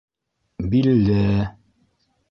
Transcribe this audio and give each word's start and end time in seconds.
Билле! 0.71 1.21